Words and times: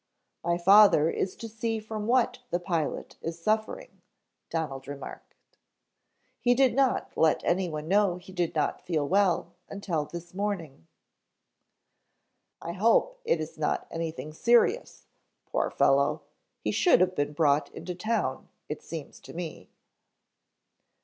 "My 0.43 0.57
father 0.57 1.11
is 1.11 1.35
to 1.35 1.47
see 1.47 1.79
from 1.79 2.07
what 2.07 2.39
the 2.49 2.59
pilot 2.59 3.17
is 3.21 3.39
suffering," 3.39 4.01
Donald 4.49 4.87
remarked. 4.87 5.35
"He 6.39 6.55
did 6.55 6.73
not 6.73 7.11
let 7.15 7.43
anyone 7.43 7.87
know 7.87 8.15
he 8.15 8.33
did 8.33 8.55
not 8.55 8.81
feel 8.83 9.07
well 9.07 9.53
until 9.69 10.05
this 10.05 10.33
morning." 10.33 10.87
"I 12.63 12.71
hope 12.71 13.21
it 13.25 13.39
is 13.39 13.59
not 13.59 13.85
anything 13.91 14.33
serious, 14.33 15.05
poor 15.45 15.69
fellow. 15.69 16.23
He 16.59 16.71
should 16.71 16.99
have 16.99 17.13
been 17.13 17.33
brought 17.33 17.69
in 17.69 17.85
to 17.85 17.93
town, 17.93 18.49
it 18.67 18.81
seems 18.81 19.19
to 19.19 19.33
me." 19.33 19.69